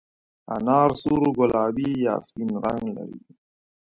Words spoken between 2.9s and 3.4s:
لري.